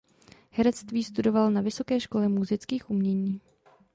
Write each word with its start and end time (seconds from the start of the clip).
Herectví 0.51 1.03
studoval 1.03 1.51
na 1.51 1.61
Vysoké 1.61 1.99
škole 1.99 2.27
múzických 2.27 2.89
umění. 2.89 3.41